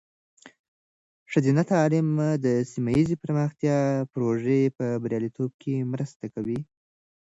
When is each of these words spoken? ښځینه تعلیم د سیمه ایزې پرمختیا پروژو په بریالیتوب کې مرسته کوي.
ښځینه 1.31 1.61
تعلیم 1.71 2.07
د 2.45 2.47
سیمه 2.71 2.91
ایزې 2.95 3.15
پرمختیا 3.23 3.75
پروژو 4.13 4.61
په 4.77 4.85
بریالیتوب 5.03 5.51
کې 5.61 5.75
مرسته 5.91 6.25
کوي. 6.33 6.59